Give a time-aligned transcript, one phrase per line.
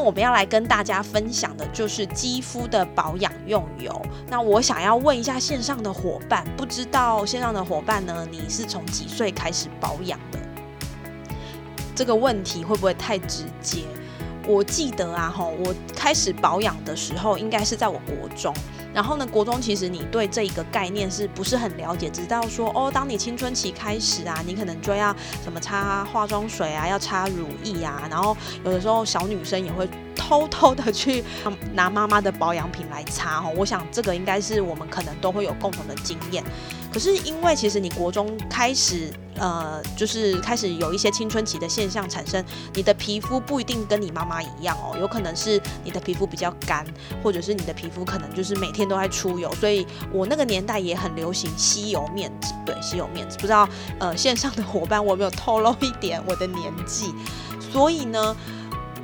[0.00, 4.00] 我们要来跟大家分享的就是肌肤的保养用油。
[4.28, 10.38] 那我想要问一下线上的伙伴，不知道线上的伙伴呢，你是从几岁开始保养的？
[11.94, 13.84] 这个问题会不会太直接？
[14.50, 18.52] 我记得啊，哈，我开始保养的时候，应该是在我国中。
[18.92, 22.10] 然后呢，国中其实你对这一个概念是不是很了解？
[22.10, 31.22] 知道说哦，当你青春期开始啊，你可能就要什么擦化妆水啊，要擦乳液啊，然后有的时候小女生也会偷偷的去
[31.72, 33.48] 拿妈妈的保养品来擦哈。
[33.56, 36.42] 我想这个应该是我们可能都会有共同的经验。
[36.92, 39.12] 可是因为其实你国中开始。
[39.40, 46.84] 呃，就是开始有一些青春期的现象产生，你的皮肤不一定跟你妈妈一样哦，有可能是你的皮肤比较干，
[47.22, 53.66] 或者是你的皮肤可能就是每天都在出油，所以我那个年代也很流行吸油面纸，对，吸油面纸，不知道
[53.98, 57.14] 呃线上的伙伴我有没有透露一点我的年纪，
[57.72, 58.36] 所以呢。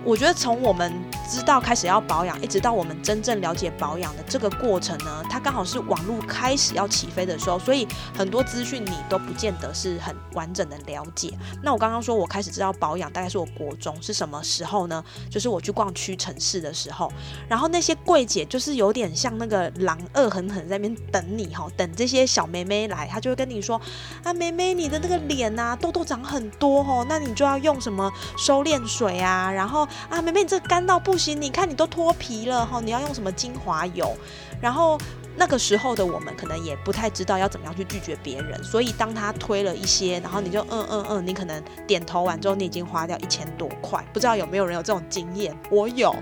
[0.07, 0.93] 我觉得从我们
[1.29, 11.37] 知道开始要保养，一直到我们真正了解保养的这个过程呢，它刚好是网络开始要起飞的时候，所以很多资讯你都不见得是很完整的了解。
[11.61, 15.03] 那我刚刚说我开始知道保养，大概是我国中是什么时候呢？
[15.29, 17.13] 就是我去逛屈臣氏的时候，
[17.49, 23.81] 然后那些柜姐就是有点像那个狼，恶狠狠在那边等你哈，等这些小妹妹来，她就会跟你说
[24.23, 29.85] 啊，妹妹你的那个脸呐痘痘长很多哦，那你就要用什么收敛水啊，然后。
[30.09, 31.41] 啊，妹妹，你这干到不行！
[31.41, 34.17] 你看你都脱皮了哈，你要用什么精华油？
[34.61, 34.99] 然后
[35.37, 45.55] 那个时候的我们可能也不太知道要怎么样去拒绝别人，所以当他推了一些，然后你就嗯嗯嗯，你可能点头完之后，你已经花掉一千多块，不知道有没有人有这种经验？
[45.71, 46.15] 我有，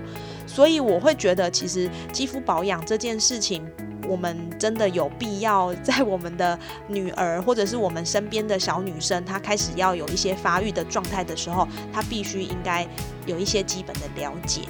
[0.45, 3.65] 所以我会觉得其实肌肤保养这件事情。
[4.07, 6.57] 我们真的有必要在我们的
[6.87, 12.87] 女儿或者是我们身边的小女生，她开始要有一些发育的状态的时候，她必须应该
[13.25, 14.61] 有一些基本的了解。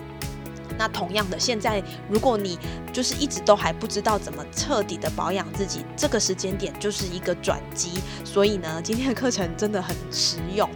[0.77, 2.59] 那同样的，现在如果你
[2.91, 7.91] 就是一直都还不知道怎么彻底的保养自己，这个时间点就是一个转机。
[8.25, 10.69] 所以呢，今天的课程真的很实用。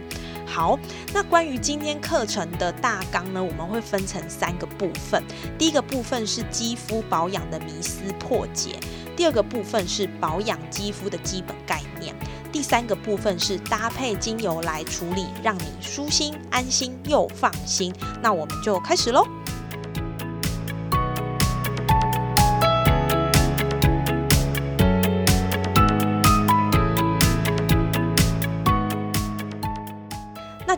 [0.52, 0.76] 好，
[1.14, 5.22] 那关于今天课程的大纲呢，我们会分成三个部分。
[5.56, 8.76] 第一个部分是肌肤保养的迷思破解，
[9.16, 12.12] 第二个部分是保养肌肤的基本概念，
[12.50, 17.94] 第三个部分是搭配精油来处理，让你舒心、安心又放心。
[18.20, 19.24] 那我们就开始喽。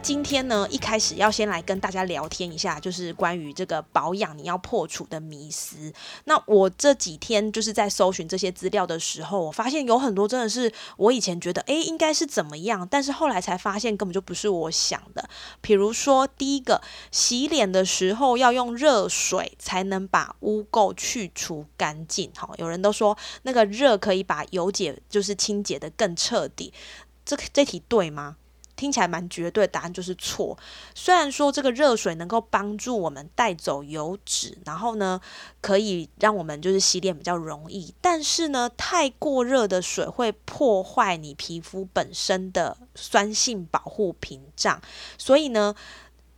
[0.02, 5.92] 今天呢，一开始要先来跟大家聊天一下，就是关于这个保养你要破除的迷思。
[6.24, 15.30] 那我这几天就是在搜寻这些资料的时候，我发现有很多真的是我以前觉得诶应该是怎么样，但是后来才发现根本就不是我想的。
[15.60, 22.28] 比如说，第一个，洗脸的时候要用热水才能把污垢去除干净。
[22.36, 26.72] 好，有人都说那个热可以把油解，就是清洁的更彻底。
[27.24, 28.38] 这这题对吗？
[28.82, 30.58] 听起来蛮绝对，答案就是错。
[30.92, 35.20] 虽然说这个热水能够帮助我们带走油脂，然后呢，
[35.60, 44.82] 可以让我们就是洗脸比较容易，但是呢，太过热的水会破坏你皮肤本身的酸性保护屏障。
[45.16, 45.72] 所以呢，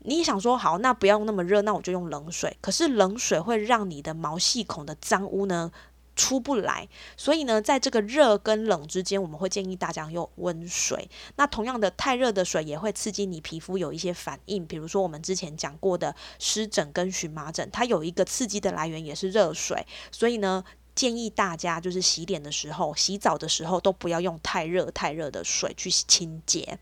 [0.01, 2.55] 你想说好，那不要那么热，那我就用冷水。
[2.61, 5.73] 可是冷水会让你的毛细孔的脏污呢？
[6.17, 11.09] 出不来，所以呢，在这个热跟冷之间，我们会建议大家用温水。
[11.37, 19.87] 那同样的，太热的水也会刺激你皮肤有一些反应，比如说我们之前讲过的湿疹跟荨麻疹，它有一个刺激的来源也是热水。
[20.13, 26.79] 所以呢，建议大家就是洗脸的时候、洗澡的时候都不要用太热太热的水去清洁。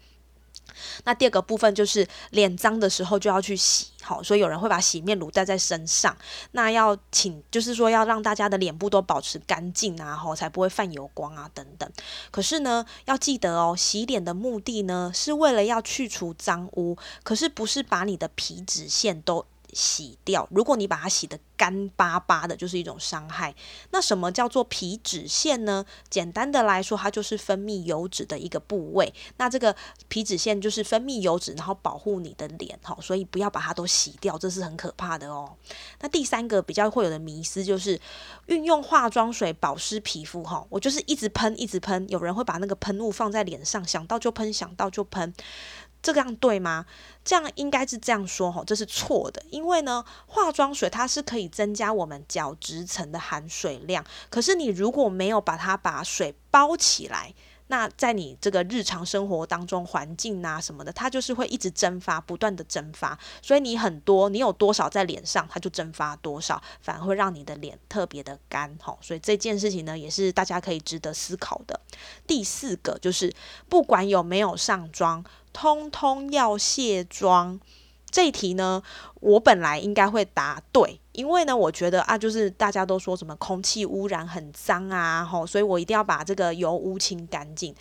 [1.04, 6.16] 那第二个部分就是脸脏的时候就要去洗，好，所以有人会把洗面乳带在身上。
[6.52, 11.90] 那要请，就是说要让大家的脸部都保持干净啊，吼，才不会泛油光啊等等。
[12.30, 19.46] 可是呢，要记得哦，洗脸的目的呢是为了要去除脏污，可是不是把你的皮脂腺都。
[19.72, 20.46] 洗掉。
[20.50, 23.54] 如果你把它洗得干巴巴的，就是一种伤害。
[23.90, 25.84] 那什么叫做皮脂腺呢？
[26.10, 29.12] 简单的来说，它就是分泌油脂的一个部位。
[29.36, 29.74] 那这个
[30.08, 35.56] 皮脂腺就是分泌油脂，然后保护你的脸哈，所以不要把它都洗掉，这是很可怕的哦。
[36.00, 38.00] 那第三个比较会有的迷思就是
[38.46, 45.32] 运用化妆水保湿皮肤哈，我就是一直喷一直喷，有人会把那个喷雾放在脸上，想到就喷，想到就喷。
[46.02, 46.84] 这样对吗？
[47.24, 49.42] 这样应该是这样说哈，这是错的。
[49.50, 57.32] 因为呢，化妆水它是可以增加我们角质层的含水量，可是你如果没有把它把水包起来。
[57.68, 68.94] 那在你这个日常生活当中，环境啊什么的，它就是会一直蒸发，不断的蒸发，所以你很多，你有多少在脸上，它就蒸发多少，反而会让你的脸特别的干，哈。
[69.00, 71.80] 所以这件事情呢，也是大家可以值得思考的。
[72.26, 73.34] 第四个就是，
[73.70, 77.60] 不管有没有上妆，通通要卸妆。
[78.12, 78.82] 这一题呢，
[79.20, 87.74] 我本来应该会答对，因为呢，我觉得啊，就是大家都说什么空气污染很脏啊，吼，所以我一定要把这个油污清干净。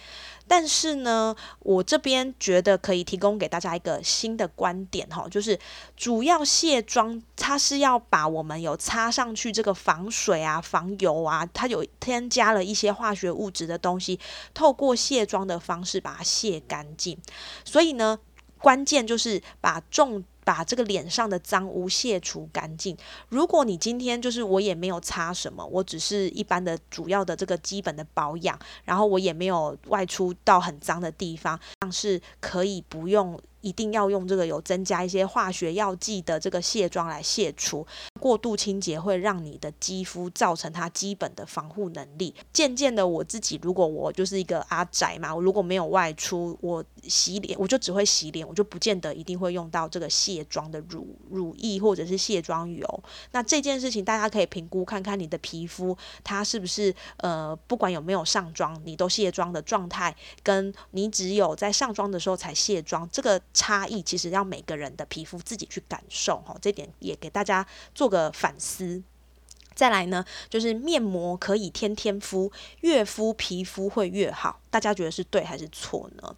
[0.48, 5.60] 但是呢，我这边觉得可以提供给大家一个新的观点，哈，就是
[5.98, 14.18] 主要卸妆，它是要把我们有擦上去这个防水啊、防油啊，它有添加了一些化学物质的东西，
[14.54, 17.18] 透过卸妆的方式把它卸干净。
[17.66, 18.20] 所以呢。
[18.62, 22.96] 关键就是把重把这个脸上的脏污卸除干净。
[23.30, 33.40] 如果你今天就是我也没有擦什么，我只是一般的主要的这个基本的保养，然后我也没有外出到很脏的地方，像是可以不用。
[33.62, 37.86] 一定要用这个有增加一些化学药剂的这个卸妆来卸除，
[38.20, 42.34] 过度清洁会让你的肌肤造成它基本的防护能力。
[42.52, 53.04] 渐渐的，我自己如果我就是一个阿宅嘛，我如果没有外出，我洗脸我就只会洗脸，我就不见得一定会用到这个卸妆的乳乳液或者是卸妆油。
[53.32, 63.40] 那这件事情大家可以评估看看你的皮肤它是不是呃不管有没有上妆，你都卸妆的状态，跟你只有在上妆的时候才卸妆这个。
[63.54, 69.02] 差异其实让每个人的皮肤自己去感受哈，这点也给大家做个反思。
[69.74, 72.52] 再来呢，就是面膜可以天天敷，
[72.82, 76.36] 越敷皮肤会越好，大家觉得是对还是错呢？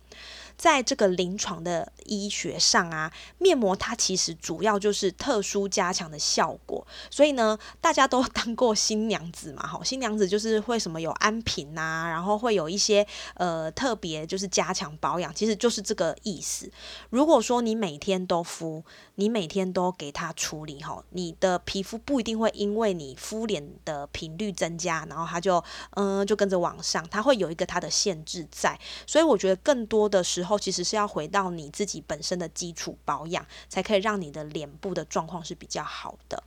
[0.63, 6.87] 在这个临床的医学上啊，面膜它其实主要就是特殊加强的效果。
[7.11, 16.71] 所以呢，大家都 当过新娘子嘛，哈，新娘子就是会什么有安瓶呐，然后会有一些呃特别就是加强保养，其实就是这个意思。
[17.09, 25.61] 如果说你每天都敷，你每天都给它处理哈，你的皮肤不一定会因为你敷脸的频率增加，然后它就
[25.97, 28.79] 嗯就跟着往上，它会有一个它的限制在。
[29.05, 36.43] 所以我觉得更多的时候其实是要回到你自己本身的基础保养，才可以让你的脸部的状况是比较好的。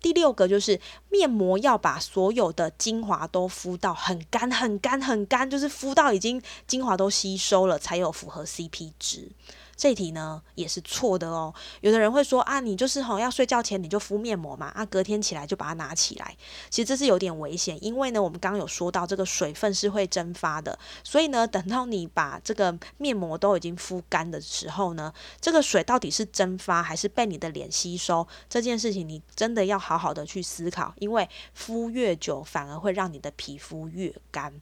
[0.00, 0.78] 第六个就是
[1.10, 9.30] 面膜要把所有的精华都敷到很干、很干、很干，就是敷到已经精华都吸收了，才有符合 CP 值。
[9.76, 11.52] 这题呢也是错的哦。
[11.80, 16.36] 有的人会说啊，你就是吼要睡觉前你就敷面膜嘛，啊隔天起来就把它拿起来。
[16.70, 34.52] 其实这是有点危险，因为呢我们刚刚有说到这个水分是会蒸发的，所以呢等到你把这个面膜都已经敷干的时候呢，这个水到底是蒸发还是被你的脸吸收，这件事情你真的要好好的去思考，因为敷越久反而会让你的皮肤越干。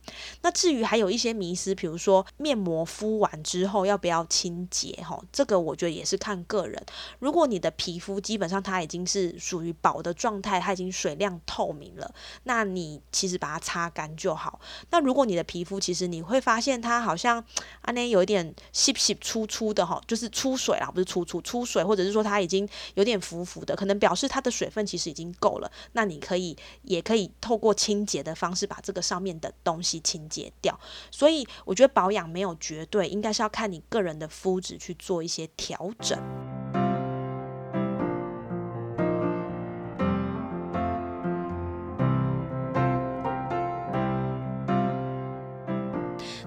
[0.43, 4.99] 那至于还有一些迷思，比如说面膜敷完之后要不要清洁？
[5.03, 6.83] 吼，这个我觉得也是看个人。
[7.19, 12.15] 如果你的皮肤基本上它已经是属于薄的状态，它已经水亮透明了，
[12.45, 14.61] 那你其实把它擦干就好。
[14.91, 17.39] 那如果你的皮肤其实你会发现它好像
[17.81, 25.71] 啊那有一点细细粗粗的哈，就是出水啦，不是粗粗出水，或者是说它已经有点浮浮的，可能表示它的水分其实已经够了。
[25.93, 30.79] 那你可以也可以透过清洁的方式把这个上面的东西清洁掉。
[31.11, 34.92] 所以我觉得保养没有绝对，应该是要看你个人的肤质去。
[34.95, 36.19] 做一些调整。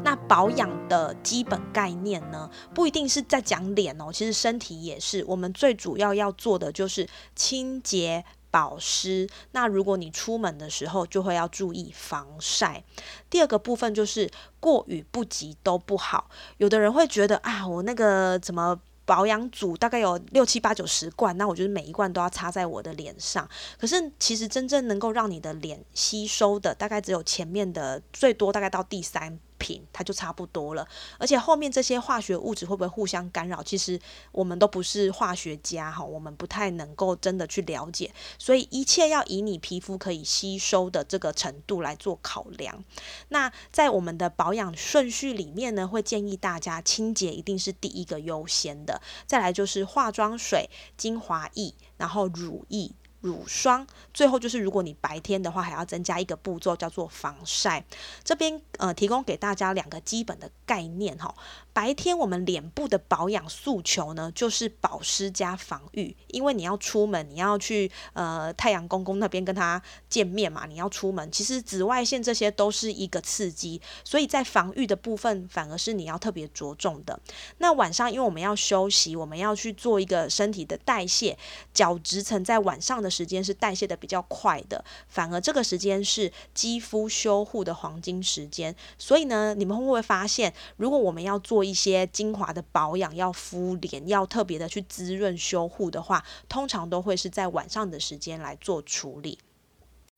[0.03, 5.25] 那保养的基本概念呢，不一定是在讲脸哦，其实身体也是。
[5.27, 8.23] 我们最主要要做的就是清洁。
[8.55, 12.81] 保湿，那如果你出门的时候就会要注意防晒。
[13.29, 14.31] 第二个部分就是
[14.61, 16.29] 过与不及都不好。
[16.55, 23.45] 有的人会觉得啊，我那个怎么保养组大概有六七八九十罐，那我就是每一罐都要擦在我的脸上。
[23.77, 29.37] 可是其实真正能够让你的脸吸收的，大概只有前面的最多大概到第三。
[29.65, 30.87] 品，它就差不多了。
[31.17, 33.99] 而且后面这些化学物质会不会互相干扰，其实
[34.31, 38.13] 我们都不是化学家哈，我们不太能够真的去了解。
[38.37, 42.83] 所以一切要以你皮肤可以吸收的这个程度来做考量。
[43.29, 52.91] 那在我们的保养顺序里面呢，会建议大家清洁一定是第一个优先的，再来就是化妆水、精华液，然后乳液。
[53.25, 57.83] 乳霜，最后就是如果你白天的话，还要增加一个步骤叫做防晒。
[58.23, 61.33] 这边呃提供给大家两个基本的概念哈。
[61.73, 77.19] 白天我们脸部的保养诉求呢，就是保湿加防御，因为你要出门，你要去呃太阳公公那边跟他见面嘛，你要出门，其实紫外线这些都是一个刺激，所以在防御的部分反而是你要特别着重的。
[77.57, 81.37] 那晚上因为我们要休息，我们要去做一个身体的代谢，
[81.73, 88.75] 角质层在晚上的时间是代谢的比较快的，反而这个时间是肌肤修护的黄金时间。
[88.97, 99.39] 所以呢，你们会不会发现，如果我们要做一些精华的保养，要敷脸，要特别的去滋润修护的话，通常都会是在晚上的时间来做处理。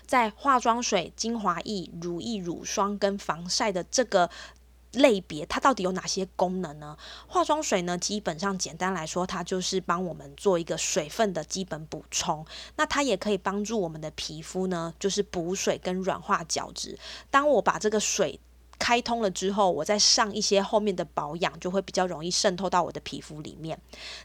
[0.05, 4.29] 在化妆水、精华液、乳液、乳霜跟防晒的这个
[4.93, 6.97] 类别，它到底有哪些功能呢？
[7.27, 12.45] 化妆水呢，基本上简单来说，它就是帮我们做一个水分的基本补充。
[12.75, 16.97] 那它也可以帮助我们的皮肤呢，就是补水跟软化角质。
[17.29, 18.39] 当我把这个水
[18.79, 23.79] 开通了之后，我再上一些后面的保养，就会比较容易渗透到我的皮肤里面。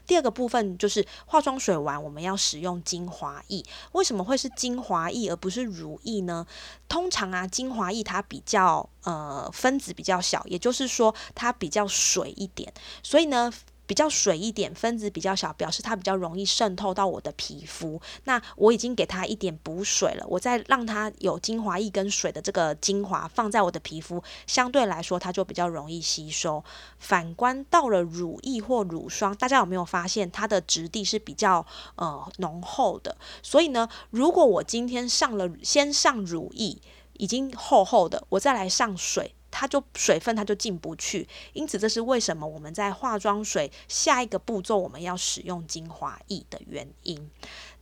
[0.05, 3.63] 第二个部分就是化妆水完，我们要使用精华液。
[3.93, 6.45] 为什么会是精华液而不是乳液呢？
[6.87, 13.51] 通常啊，精华液它比较呃分子比较小，也就是说它比较水一点，所以呢。
[13.85, 18.01] 比较水一点，分子比较小，表示它比较容易渗透到我的皮肤。
[18.23, 26.63] 那我已经给它一点补水了，我再让它有精华液跟水的这个精华放在我的皮肤，相对来说它就比较容易吸收。
[26.97, 33.17] 反观到了乳液或乳霜，大家有没有发现它的质地是比较呃浓厚的？
[33.41, 36.81] 所以呢，如果我今天上了先上乳液，
[37.13, 39.35] 已经厚厚的，我再来上水。
[39.55, 47.29] 它就水分它就进不去，因此这是为什么我们在化妆水下一个步骤我们要使用精华液的原因。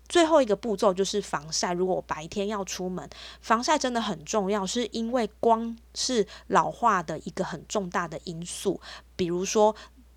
[0.09, 1.71] 最后一个步骤就是防晒。
[1.71, 3.09] 如果我白天要出门，
[3.39, 8.81] 防晒真的很重要，是因为光是老化的一个很重大的因素，
[9.15, 9.73] 比如说。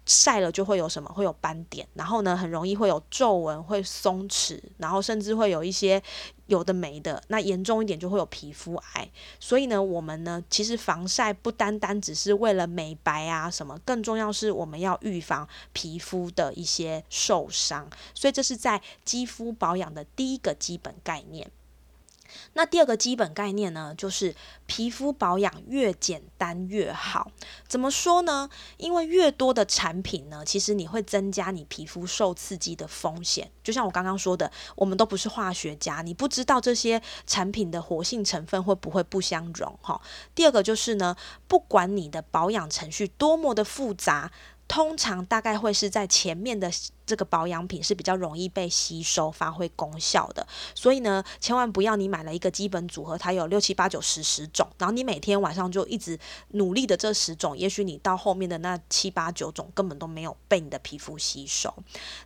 [0.06, 1.08] 晒了就会有什么？
[1.10, 6.02] 会有斑点，然后呢，很容易会有皱纹，会松弛，然后甚至会有一些
[6.46, 7.22] 有的没的。
[7.28, 9.10] 那严重一点就会有皮肤癌。
[9.40, 17.88] 所以呢，我们呢，其实防晒不单单只是为了美白啊什么，更重要是我们要预防皮肤的一些受伤。
[18.12, 21.50] 所以这是在肌肤保养的第一个基本概念。
[22.54, 24.34] 那第二个基本概念呢，就是
[24.66, 27.30] 皮肤保养越简单越好。
[27.68, 28.48] 怎么说呢？
[28.76, 33.50] 因为越多的产品呢，其实你会增加你皮肤受刺激的风险。
[33.62, 40.00] 就像我刚刚说的，我们都不是化学家，你不知道这些产品的活性成分会不会不相容哈。
[40.34, 44.30] 第二个就是呢，不管你的保养程序多么的复杂。
[44.74, 46.68] 通常大概会是在前面的
[47.06, 56.18] 这个保养品是比较容易被吸收、发挥功效的，所以呢，千万不要你买了一个基本组合，它有六七八九十十种，然后你每天晚上就一直
[56.54, 61.72] 努力的这十种，也许你到后面的那七八九种根本都没有被你的皮肤吸收。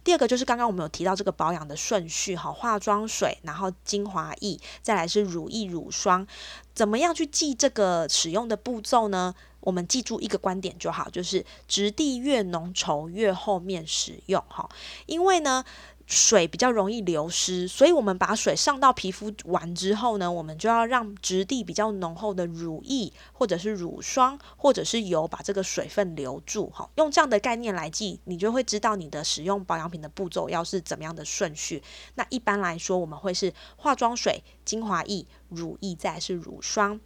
[0.02, 6.26] 第二个就是刚刚我们有提到这个保养的顺序哈，化妆水，然后精华液，再来是乳液、乳霜，
[6.74, 9.34] 怎么样去记这个使用的步骤呢？
[9.68, 14.66] 我们记住一个观点就好，就是质地越浓稠越后面使用哈，
[15.04, 15.62] 因为呢
[16.06, 26.88] 水比较容易流失，所以我们把水上到皮肤完之后呢，我们就要让质地比较浓厚的乳液或者是乳霜或者是油把这个水分留住哈。
[26.94, 31.82] 用这样的概念来记，你就会知道你的使用保养品的步骤要是怎么样的顺序。
[32.14, 36.98] 那一般来说，我们会是化妆水、精华液、乳液，再是乳霜。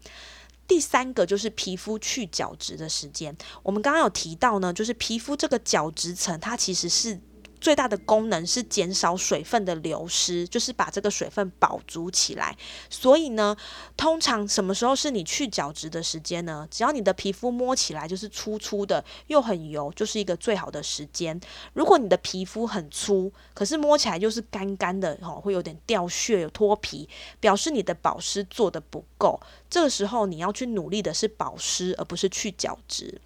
[0.73, 3.37] 第三个就是皮肤去角质的时间。
[3.63, 7.21] 我们刚刚有提到呢，就是皮肤这个角质层，它其实是
[7.63, 12.57] 最大的功能是减少水分的流失，就是把这个水分保足起来。
[12.91, 13.57] 所以呢，
[13.97, 16.67] 通常什么时候是你去角质的时间呢？
[16.69, 21.41] 只要你的皮肤摸起来就是粗粗的，又很油，就是一个最好的时间。
[21.75, 29.39] 如果你的皮肤很粗，可是摸起来就是干干的，哈，会有点掉屑、有脱皮，表示你的保湿做的不够。
[29.71, 33.21] 这个时候你要去努力的是保湿，而不是去角质。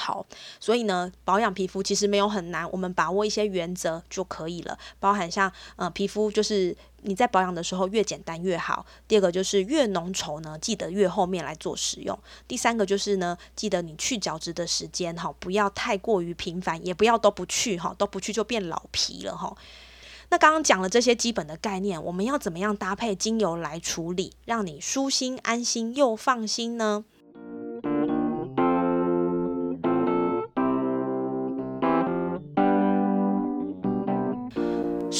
[0.00, 0.24] 好，
[0.58, 4.78] 所以呢，保养皮肤其实没有很难，我们把握一些原则就可以了。
[4.98, 8.86] 包含像呃，皮肤就是你在保养的时候越简单越好。
[9.06, 12.18] 第二个就是越浓稠呢，记得越后面来做使用。
[12.48, 19.54] 第三个就是呢，记得你去角质的时间哈，不要太过于频繁，也不要都不去哈，都不去就变老皮了哈。
[20.30, 27.04] 那刚刚讲了这些基本的概念，我们要怎么样搭配精油来处理，让你舒心安心又放心呢？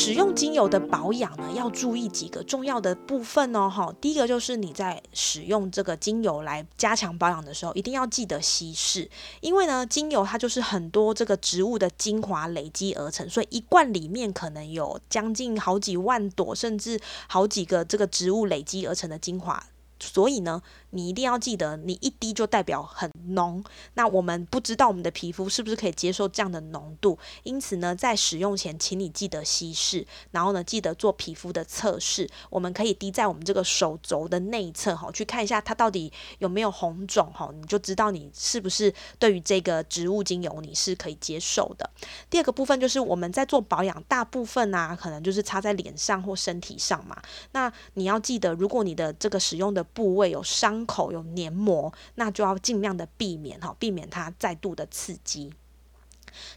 [0.02, 3.68] 使用精油的保养呢，要注意几个重要的部分哦。
[3.68, 9.10] 哈，第一个就是你在使用这个精油来加强保养的时候，一定要记得稀释，
[9.42, 19.62] 因为呢，精油它就是很多这个植物的精华累积而成，所以一罐里面可能有将近好几万朵，甚至好几个这个植物累积而成的精华，
[20.00, 20.62] 所以呢。
[20.92, 23.62] 你一定要记得，你一滴就代表很浓。
[23.94, 32.28] 那我们不知道我们的皮肤是不是可以接受这样的浓度，因此呢，在使用前，请你记得稀释，然后呢，记得做皮肤的测试。
[32.50, 41.88] 我们可以滴在我们这个手肘的内侧，哈，去看一下它到底有没有红肿，哈，你就知道你是不是对于这个植物精油你是可以接受的。
[42.28, 47.16] 第二个部分就是我们在做保养，大部分啊，可能就是擦在脸上或身体上嘛。
[47.52, 55.52] 那你要记得，如果你的这个使用的部位有伤，口有黏膜，那就要尽量的避免哈，避免它再度的刺激。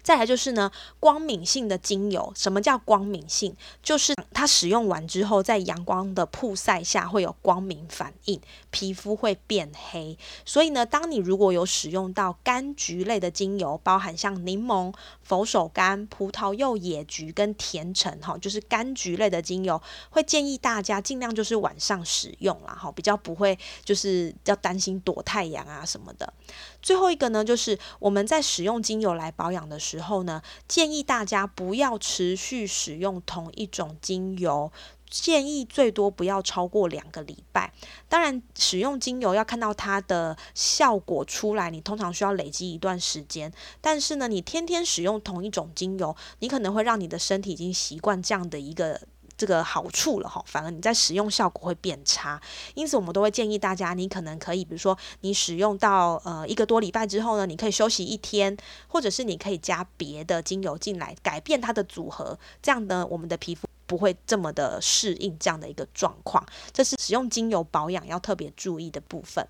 [0.01, 3.55] 再来就是呢，光敏性的精油，什么叫光敏性？
[3.81, 8.39] 就是它使用完之后，在阳光的曝晒下会有光敏反应，
[8.71, 10.17] 皮肤会变黑。
[10.45, 26.33] 所以呢，当你如果有使用到柑橘类的精油，包含像柠檬、佛手柑、葡萄柚、野菊跟甜橙，哈，就是柑橘类的精油，会建议大家尽量就是晚上使用啦，哈，比较不会就是要担心躲太阳啊什么的。
[26.83, 34.69] 最后一个呢，就是我们在使用精油来保养的时候呢，建议大家不要持续使用同一种精油，
[35.09, 37.73] 建议最多不要超过两个礼拜。
[38.09, 43.51] 当然，使用精油要看到它的效果出来，你通常需要累积一段时间。
[43.79, 48.99] 但是呢，你天天使用同一种精油，你可能会让你的身体已经习惯这样的一个。
[49.43, 52.41] 这个好处了哈，反而你在使用效果会变差，
[52.75, 58.55] 因此我们都会建议大家，你可能可以，比如说你使用到呃一个多礼拜之后呢，你可以休息一天，
[58.87, 69.45] 或者是你可以加别的精油进来，改变它的组合，这样呢，我们的皮肤不会这么的适应这样的一个状况，这是使用精油保养要特别注意的部分。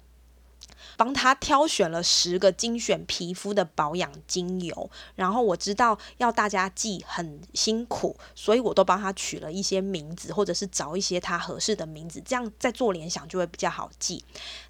[0.98, 14.24] 帮他挑选了十个精选皮肤的保养精油，然后我知道要大家记很辛苦，所以我都帮他取了一些名字，或者是找一些他合适的名字，这样再做联想就会比较好记。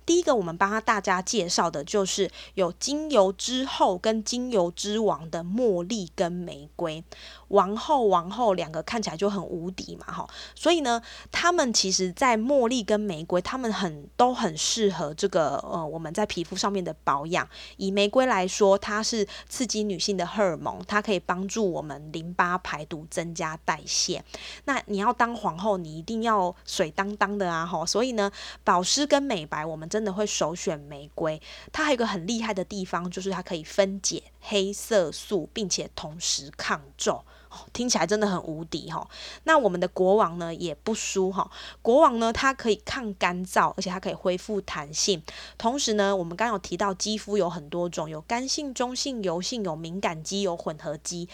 [0.06, 7.04] 第一个，我们帮大家介绍的就是有精油之后跟精油之王的茉莉跟玫瑰，
[7.48, 17.48] 王后王后两个看起来就很无敌嘛，哈，所以呢，他们其实在茉莉跟玫瑰，他们很都很适合这个呃我们在皮肤上面的保养。
[17.78, 24.24] 以玫瑰来说，它是刺激女性的荷尔蒙，它可以帮助我们淋巴排毒、增加代谢。
[24.66, 28.30] 那你要当皇后，你一定要水当当的啊，哈，所以呢，
[28.66, 29.90] 保湿跟美白我们。
[29.94, 31.40] 真的会首选玫瑰，
[31.72, 37.24] 它还有一个很厉害的地方，就是它可以分解黑色素，并且同时抗皱。
[37.72, 39.08] 听起来真的很无敌哈。
[39.44, 41.52] 那我们的国王呢也不输哈。
[41.84, 45.22] 国王呢，它可以抗干燥，而且它可以恢复弹性。
[45.56, 51.30] 同时呢，我们刚有提到肌肤有很多种，有干性、中性、油性，有敏感肌，有混合肌。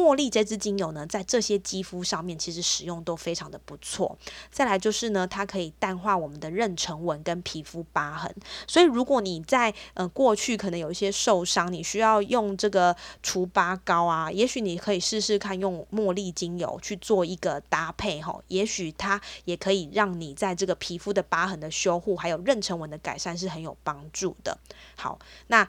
[0.00, 4.16] 茉莉这支精油呢，在这些肌肤上面其实使用都非常的不错。
[4.50, 8.34] 再来就是呢，它可以淡化我们的妊娠纹跟皮肤疤痕。
[8.66, 24.58] 所以如果你在呃过去可能有一些受伤，你需要用这个除疤膏啊，也许你可以试试看用茉莉精油去做一个搭配哈，也许它也可以让你在这个皮肤的疤痕的修护，还有妊娠纹的改善是很有帮助的。
[24.96, 25.68] 好，那。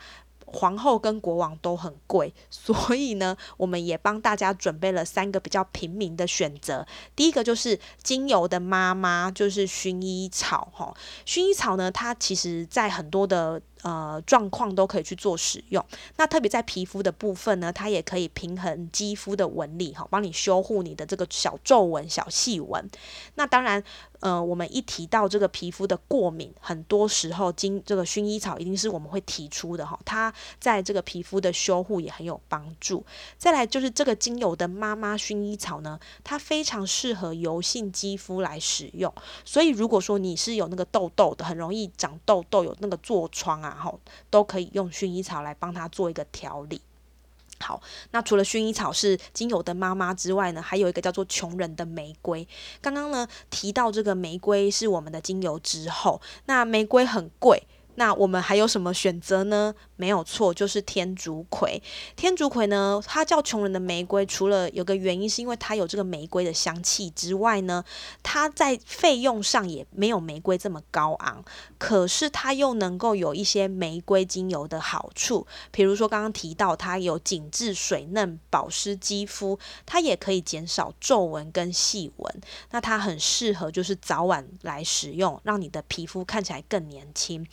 [0.52, 6.86] 皇后跟国王都很贵， 所以呢，我们也帮大家准备了三个比较平民的选择。
[7.16, 10.94] 第一个就是精油的妈妈，就是薰衣草哈。
[11.26, 13.62] 薰衣草呢，它其实在很多的。
[13.84, 15.84] 呃，状况都可以去做使用。
[16.18, 22.90] 那特别在皮肤的部分呢，它也可以平衡肌肤的纹理，哈，帮你修护你的这个小皱纹、小细纹。
[23.36, 23.84] 那当然，
[24.20, 33.04] 呃，我们一提到这个皮肤的过敏，很多时候经这个薰衣草一定是我们会提出的，哈，它在这个皮肤的修护也很有帮助。
[33.38, 39.12] 再来就是这个精油的妈妈薰衣草呢，它非常适合油性肌肤来使用。
[39.44, 43.71] 所以如果说你是有那个痘痘的，很容易长痘痘，有那个痤疮啊。
[43.72, 43.98] 然后，
[44.30, 46.82] 都可以用薰衣草来帮他做一个调理。
[47.62, 47.82] 好，
[48.12, 52.46] 那除了薰衣草是精油的妈妈之外呢，还有一个叫做穷人的玫瑰。
[52.82, 57.66] 刚刚呢提到这个玫瑰是我们的精油之后，那玫瑰很贵。
[57.96, 59.74] 那我们还有什么选择呢？
[59.96, 61.82] 没有错，就是天竺葵。
[62.16, 67.84] 天竺葵呢，它叫穷人的玫瑰，除了有个原因是因为它有这个玫瑰的香气之外呢，
[68.24, 71.44] 它在费用上也没有玫瑰这么高昂。
[71.78, 82.42] 可是它又能够有一些玫瑰精油的好处，比如说刚刚提到它有紧致、水嫩、保湿肌肤，它也可以减少皱纹跟细纹。
[82.72, 87.46] 那它很适合就是早晚来使用，让你的皮肤看起来更年轻。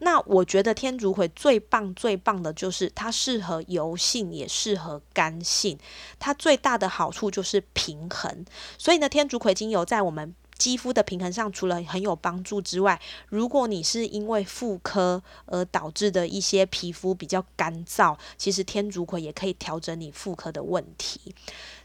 [0.00, 5.78] 那我觉得天竺葵最棒最棒的就是它适合油性，也适合干性。
[6.18, 8.44] 它最大的好处就是平衡。
[8.76, 21.34] 所以呢，天竺葵精油在我们肌肤的平衡上，除了很有帮助之外，如果你是因为妇科而导致的一些皮肤比较干燥，其实天竺葵也可以调整你妇科的问题。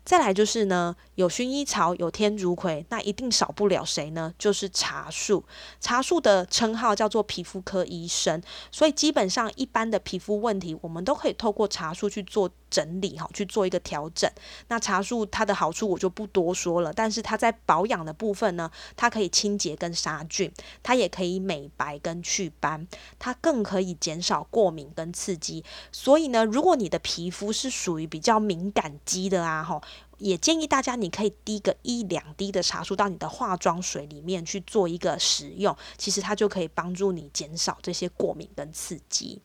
[0.10, 4.34] 再来就是呢，有薰衣草，有天竺葵，那一定少不了谁呢？
[4.40, 5.46] 就是茶树。
[5.80, 8.42] 茶树的称号叫做皮肤科医生，
[8.72, 14.28] 所以基本上一般的皮肤问题，我们都可以透过茶树去做整理哈，去做一个调整。
[14.70, 22.88] 那茶树它的好处我就不多说了，但是它在保养的部分呢，它可以清洁跟杀菌，它也可以美白跟祛斑，
[23.20, 25.64] 它更可以减少过敏跟刺激。
[25.92, 29.80] 所以呢，如果你的皮肤是属于比较敏感肌的啊，哈。
[30.20, 39.42] 也建议大家，你可以滴个一两滴的茶树到你的化妆水里面去做一个使用，其实它就可以帮助你减少这些过敏跟刺激。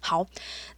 [0.00, 0.26] 好，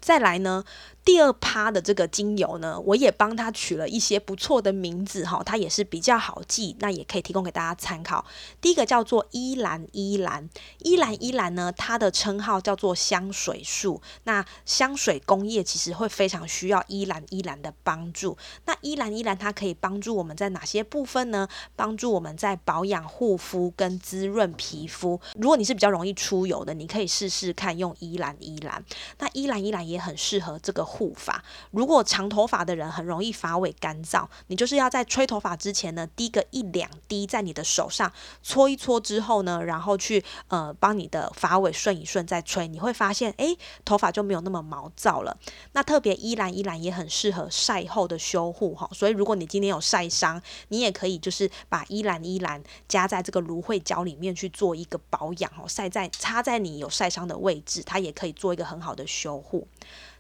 [0.01, 0.65] 再来呢。
[1.05, 8.25] 第二趴的这个精油呢，我也帮它取了一些不错的名字哈，它也是比较好记，那也可以提供给大家参考。
[8.61, 14.01] 第一个叫做依兰依兰，依兰依兰呢，它的称号叫做香水树。
[14.23, 18.39] 那香水工业其实会非常需要依兰依兰的帮助。
[18.67, 21.49] 那依兰依兰它可以帮助我们在哪些部分呢？
[21.75, 25.21] 帮助我们在保养护肤跟滋润皮肤。
[25.35, 28.85] 如果你是比较容易出油的，你可以试试看用依兰依兰。
[29.18, 30.83] 那依兰依兰也很适合这个。
[30.92, 45.38] 护发，如果长头发的人很容易发尾干燥，你就是要在吹头发之前呢，滴个一两滴在你的手上搓一搓之后呢，然后去呃帮你的发尾顺一顺再吹，你会发现哎头发就没有那么毛躁了。
[45.72, 59.67] 那特别依兰依兰也很适合晒后的修护哈，所以如果你今天有晒伤，你也可以就是把依兰依兰加在这个芦荟胶里面去做一个保养哦，晒在插在你有晒伤的位置，它也可以做一个很好的修护。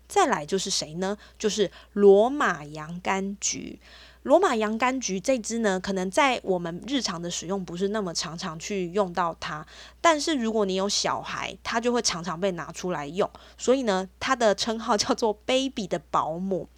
[0.08, 1.16] 再来就是谁呢？
[1.38, 3.78] 就是罗马洋甘菊。
[4.24, 9.66] 罗马洋甘菊这支呢，可能在我们日常的使用不是那么常常去用到它，
[10.00, 13.28] 但是如果你有小孩，它就会常常被拿出来用。
[13.58, 16.68] 所以呢，它的称号叫做 “baby 的保姆”。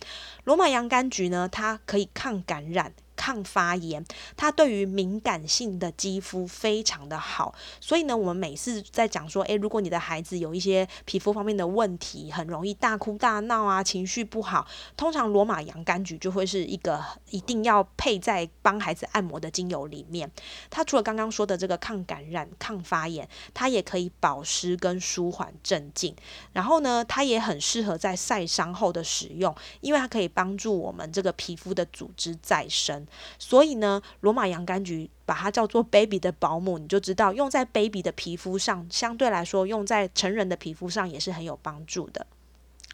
[0.45, 2.95] 罗马洋甘菊呢，它可以抗感染。
[3.17, 4.05] 抗发炎，
[4.37, 20.31] 它对于敏感性的肌肤非常的好，所以呢，我们每次在讲说，诶，如果你的孩子有一些皮肤方面的问题，很容易大哭大闹啊，情绪不好，通常罗马洋甘菊就会是一个一定要配在帮孩子按摩的精油里面。
[20.71, 26.15] 它除了刚刚说的这个抗感染、抗发炎，它也可以保湿跟舒缓镇静。
[26.53, 33.04] 然后呢，它也很适合在晒伤后的使用，因为它可以帮助我们这个皮肤的组织再生。
[33.39, 42.27] 所以呢，罗马洋甘菊把它叫做 baby 的保姆，你就知道用在 baby 的皮肤上，相对来说用在成人的皮肤上也是很有帮助的。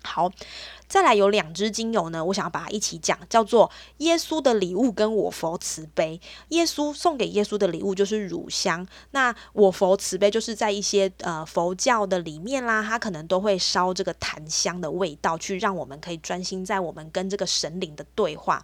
[0.02, 0.30] 好。
[0.88, 6.20] 再来有两支精油呢，我想要把它一起讲，叫做耶稣的礼物跟我佛慈悲。
[6.48, 18.60] 耶稣送给耶稣的礼物就是乳香，那我佛慈悲就是在一些呃佛教的里面啦，它可能都会烧这个檀香的味道，去让我们可以专心在我们跟这个神灵的对话。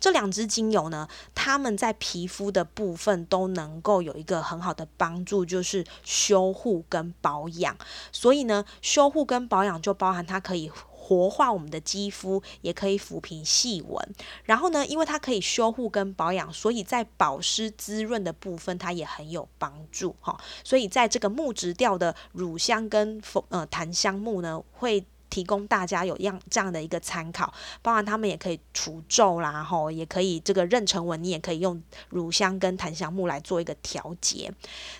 [0.00, 7.76] 这两支精油呢，它们在皮肤的部分都能够有一个很好的帮助，就是修护跟保养。
[8.10, 10.72] 所以呢，修护跟保养就包含它可以。
[11.08, 14.14] 活化我们的肌肤，也可以抚平细纹。
[14.44, 20.38] 然后呢，因为它可以修护跟保养，所以在保湿滋润的部分，它也很有帮助哈。
[20.62, 25.06] 所以在这个木质调的乳香跟呃檀香木呢，会。
[25.30, 34.52] 提供大家有样这样的一个参考，包含他们也可以除皱啦，吼，也可以这个妊娠纹，你也可以用乳香跟檀香木来做一个调节。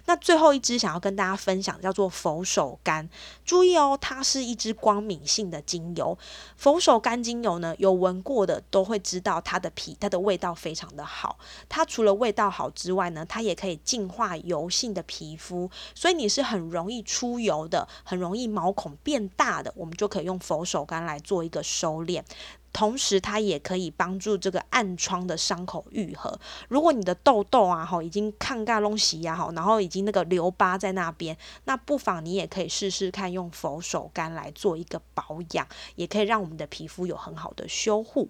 [0.06, 3.08] 那最后一支想要跟大家分享叫做佛手柑，
[3.44, 6.16] 注意哦，它是一支光敏性的精油。
[6.56, 11.38] 佛手柑精油呢，有闻过的都会知道它的皮，它的味道非常的好。
[11.68, 22.22] 它除了味道好之外呢，它也可以净化油性的皮肤，所以你是很容易出油的，很容易毛孔变大的，我们就可用佛手柑来做一个收敛。
[22.70, 26.38] 同时，它也可以帮助这个暗疮的伤口愈合。
[26.68, 38.28] 如果你的痘痘啊，哈，已经抗盖隆洗呀，好，然后已经那个留疤在那边，那不妨你也可以试试看用佛手柑来做一个保养，也可以让我们的皮肤有很好的修护。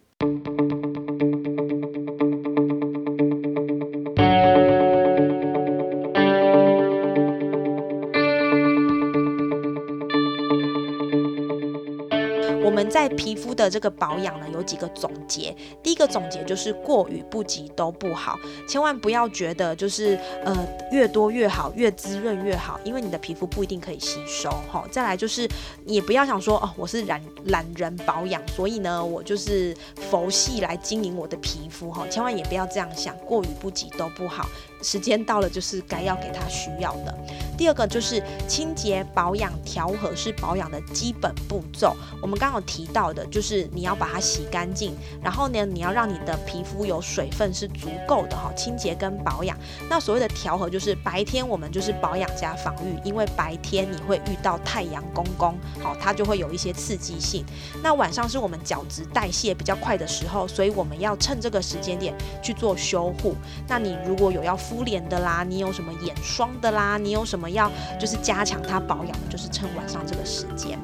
[12.78, 15.52] 们在皮肤的这个保养呢，有几个总结。
[15.82, 18.38] 第一个总结就是过与不及都不好，
[18.68, 20.56] 千万不要觉得就是呃
[20.92, 24.86] 越多越好，越滋润越好，因为你的皮肤不一定可以吸收哈。
[24.92, 25.48] 再来就是
[25.86, 29.76] 也不要想说哦，我是懒懒人保养，所以呢我就是
[30.08, 34.46] 佛系来经营我的皮肤哈，千万也不要这样想，过与不及都不好。
[34.80, 37.12] 时间到了，就是该要给他需要的。
[37.58, 41.94] 第二个就是清洁、保养、调和是保养的基本步骤。
[42.22, 48.52] 我们刚刚提到的，就是你要把它洗干净，然后呢，你要让你的皮肤有水分是足够的哈。
[48.56, 49.58] 清洁跟保养，
[49.90, 57.44] 那所谓的调和就是白天我们就是保养加防御，因为白天你会遇到太阳公公，好，它就会有一些刺激性。
[57.82, 63.34] 那晚上是我们角质代谢比较快的时候，所以我们要趁这个时间点去做修护。
[63.66, 70.78] 那你如果有要敷脸的啦，你有什么眼霜的啦，你有什么要就是加强它保养的，就是趁晚上这个时间。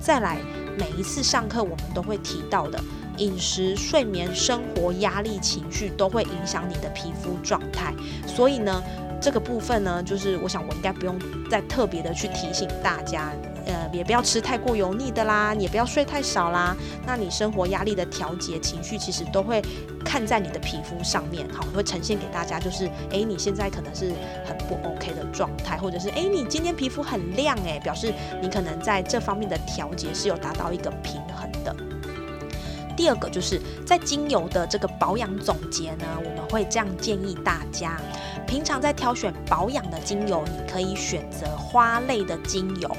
[0.00, 0.38] 再来，
[0.78, 2.80] 每一次上课我们都会提到的，
[3.18, 7.94] 饮食、睡眠、生活、压力、情绪都会影响你的皮肤状态，
[8.26, 8.82] 所以呢。
[9.18, 11.18] 这个部分呢，就是我想我应该不用
[11.50, 13.32] 再特别的去提醒大家，
[13.66, 16.76] 呃，也不要吃太过油腻的啦，也不要睡太少啦。
[17.04, 19.60] 那你生活压力的调节、情绪，其实都会
[20.04, 24.12] 看在你的皮肤上面，好，会呈现给大家，就是哎，你现在可能是
[24.44, 31.74] 很不 OK 的状态，或者是哎，你今天皮肤很亮，哎，表示你可能在这方面的调节是有达到一个平衡的。
[32.96, 38.00] 第二个就是在精油的这个保养总结呢，我们会这样建议大家：
[38.46, 42.96] 平常在挑选保养的精油，你可以选择花类的精油。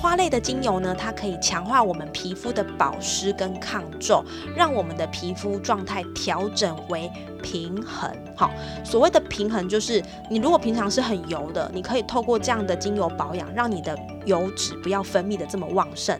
[0.00, 7.10] 花类的精油呢，它可以强化我们皮肤的保湿跟抗皱，让我们的皮肤状态调整为
[7.42, 8.08] 平衡。
[8.36, 8.50] 好，
[8.84, 16.16] 所谓的平衡就是你如果平常是很油的，你可以透过这样的精油保养，让你的油脂不要分泌的这么旺盛。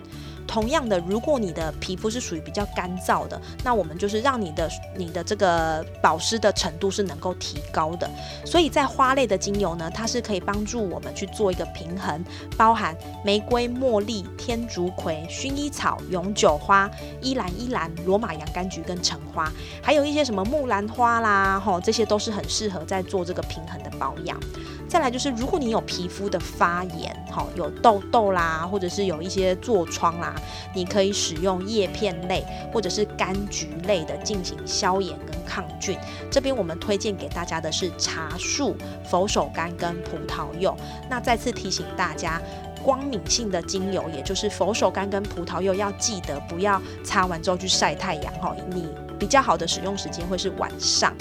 [0.49, 8.09] 同样的，如果你的皮肤是属于比较干燥的，那我们就是让你的你的这个保湿的程度是能够提高的。
[8.47, 12.25] 所以在花类的精油呢，它是可以帮助我们去做一个平衡，
[12.57, 24.41] 包含玫瑰、茉莉、天竺葵、薰衣草、永久花、依兰依兰、罗马洋甘菊跟橙花，还有一些什么木兰花啦，吼，这些都是很适合在做这个平衡的保养。
[24.89, 30.35] 再来就是，如果你有皮肤的发炎，好有痘痘啦，或者是有一些痤疮啦，
[30.75, 35.99] 你可以使用叶片类或者是柑橘类的进行消炎跟抗菌。
[36.31, 38.75] 这边我们推荐给大家的是茶树、
[39.05, 40.75] 佛手柑跟葡萄柚。
[41.11, 42.41] 那再次提醒大家，
[42.83, 48.57] 光敏性的精油，也就是佛手柑跟葡萄柚，要记得不要擦完之后去晒太阳哈。
[48.71, 51.15] 你比较好的使用时间会是晚上。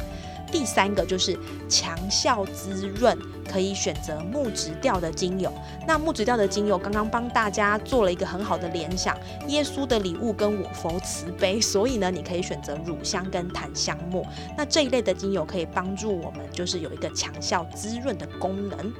[0.49, 5.51] 第三个就是强效滋润，可以选择木质调的精油。
[5.87, 14.25] 那木质调的精油刚刚帮大家做了一个很好的联想，耶稣的礼物跟我佛慈悲，所以呢，你可以选择乳香跟檀香木。
[14.57, 18.93] 那这一类的精油可以帮助我们，就是有一个强效滋润的功能。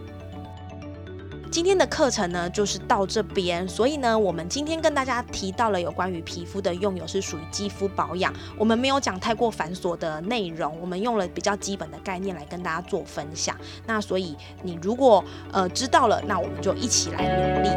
[1.58, 3.68] 今天的课程呢，就是到这边。
[3.68, 13.58] 所以呢，我们今天跟大家提到了有关于皮肤的用油是属于肌肤保养，我们没有讲太过繁琐的内容，我们用了比较基本的概念来跟大家做分享。
[13.88, 17.70] 那所以你如果呃知道了，那我们就一起来努力。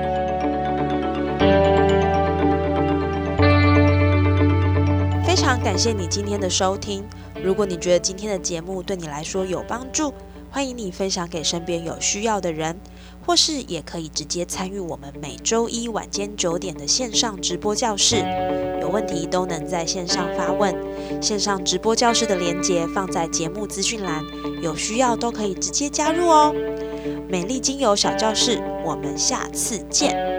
[5.25, 7.03] 非常感谢你今天的收听。
[7.43, 10.13] 如果你觉得今天的节目对你来说有帮助，
[10.51, 12.79] 欢迎你分享给身边有需要的人。
[13.31, 18.17] 或是也可以直接参与我们每周一晚间九点的线上直播教室，
[18.81, 20.75] 有问题都能在线上发问。
[21.23, 24.25] 线上直播教室的连接放在节目资讯栏，
[24.61, 26.53] 有需要都可以直接加入哦。
[27.29, 30.30] 美丽精油小教室，我们下次见。